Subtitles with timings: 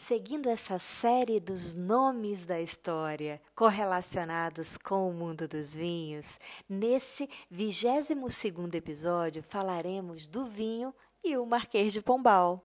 [0.00, 8.74] seguindo essa série dos nomes da história correlacionados com o mundo dos vinhos, nesse 22º
[8.74, 12.64] episódio falaremos do vinho e o Marquês de Pombal.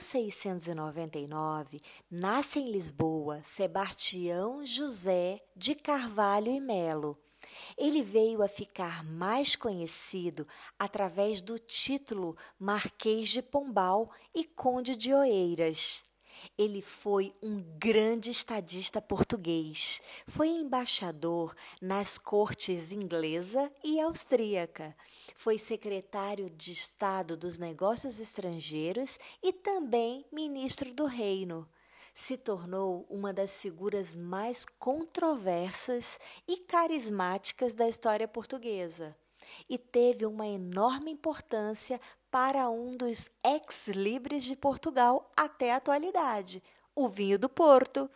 [0.00, 1.78] 1699,
[2.10, 7.18] nasce em Lisboa Sebastião José de Carvalho e Melo.
[7.76, 10.46] Ele veio a ficar mais conhecido
[10.78, 16.04] através do título Marquês de Pombal e Conde de Oeiras.
[16.56, 20.00] Ele foi um grande estadista português.
[20.26, 24.94] Foi embaixador nas cortes inglesa e austríaca.
[25.34, 31.68] Foi secretário de Estado dos Negócios Estrangeiros e também ministro do Reino.
[32.14, 39.16] Se tornou uma das figuras mais controversas e carismáticas da história portuguesa
[39.68, 42.00] e teve uma enorme importância
[42.30, 46.62] para um dos ex-libres de Portugal até a atualidade,
[46.94, 48.08] o vinho do Porto,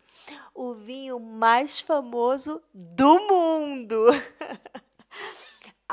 [0.55, 4.07] o vinho mais famoso do mundo.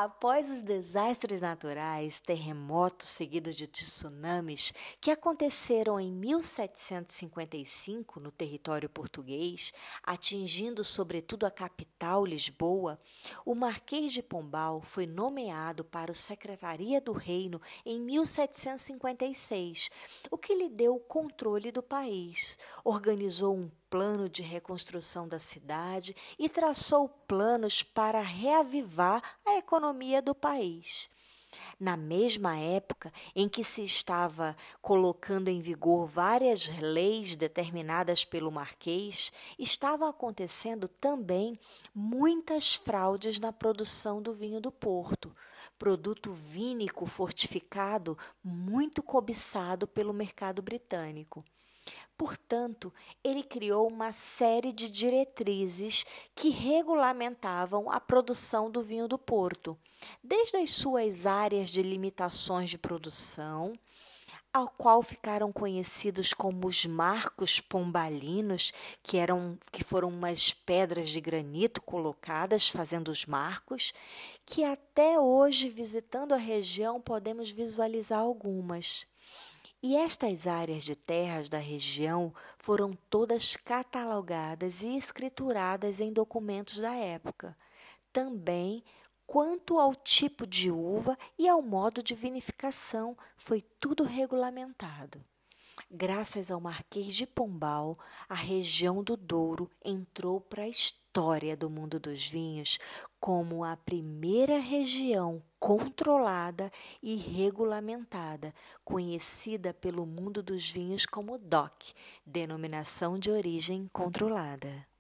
[0.03, 9.72] Após os desastres naturais, terremotos seguidos de tsunamis que aconteceram em 1755 no território português,
[10.02, 12.97] atingindo sobretudo a capital Lisboa,
[13.45, 19.91] o Marquês de Pombal foi nomeado para a Secretaria do Reino em 1756,
[20.31, 22.57] o que lhe deu o controle do país.
[22.83, 30.33] Organizou um plano de reconstrução da cidade e traçou planos para reavivar a economia do
[30.33, 31.09] país.
[31.79, 39.33] Na mesma época em que se estava colocando em vigor várias leis determinadas pelo Marquês,
[39.57, 41.59] estavam acontecendo também
[41.94, 45.35] muitas fraudes na produção do vinho do Porto,
[45.77, 51.44] produto vínico fortificado muito cobiçado pelo mercado britânico.
[52.18, 52.94] Portanto,
[53.24, 59.78] ele criou uma série de diretrizes que regulamentavam a produção do vinho do Porto,
[60.24, 63.74] desde as suas áreas de limitações de produção,
[64.53, 71.22] ao qual ficaram conhecidos como os marcos pombalinos, que eram que foram umas pedras de
[71.22, 73.94] granito colocadas fazendo os marcos,
[74.46, 79.07] que até hoje visitando a região podemos visualizar algumas.
[79.84, 86.94] E estas áreas de terras da região foram todas catalogadas e escrituradas em documentos da
[86.94, 87.58] época.
[88.14, 88.84] Também
[89.25, 95.24] quanto ao tipo de uva e ao modo de vinificação, foi tudo regulamentado.
[95.90, 101.00] Graças ao Marquês de Pombal, a região do Douro entrou para a história
[101.57, 102.79] do mundo dos vinhos
[103.19, 106.72] como a primeira região controlada
[107.03, 111.94] e regulamentada, conhecida pelo mundo dos vinhos como DOC,
[112.25, 114.91] denominação de origem controlada.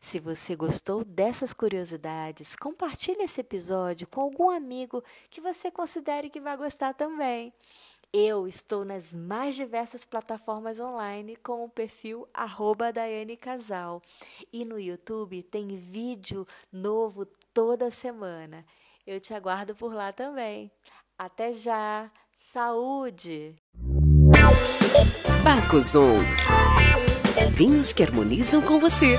[0.00, 6.40] Se você gostou dessas curiosidades, compartilhe esse episódio com algum amigo que você considere que
[6.40, 7.52] vai gostar também.
[8.12, 12.26] Eu estou nas mais diversas plataformas online com o perfil
[12.94, 14.00] Daiane Casal.
[14.50, 18.64] E no YouTube tem vídeo novo toda semana.
[19.06, 20.70] Eu te aguardo por lá também.
[21.18, 22.10] Até já!
[22.34, 23.56] Saúde!
[25.42, 26.16] Bacusou
[27.52, 29.16] Vinhos que harmonizam com você.